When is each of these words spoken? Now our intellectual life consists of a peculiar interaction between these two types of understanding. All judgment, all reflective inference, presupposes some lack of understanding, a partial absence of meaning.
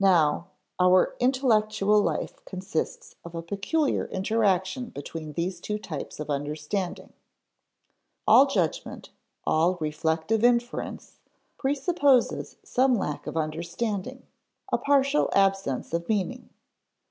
Now 0.00 0.46
our 0.80 1.14
intellectual 1.20 2.00
life 2.00 2.42
consists 2.46 3.14
of 3.26 3.34
a 3.34 3.42
peculiar 3.42 4.06
interaction 4.06 4.86
between 4.88 5.34
these 5.34 5.60
two 5.60 5.78
types 5.78 6.18
of 6.18 6.30
understanding. 6.30 7.12
All 8.26 8.46
judgment, 8.46 9.10
all 9.44 9.76
reflective 9.78 10.42
inference, 10.42 11.18
presupposes 11.58 12.56
some 12.64 12.94
lack 12.96 13.26
of 13.26 13.36
understanding, 13.36 14.26
a 14.72 14.78
partial 14.78 15.28
absence 15.34 15.92
of 15.92 16.08
meaning. 16.08 16.48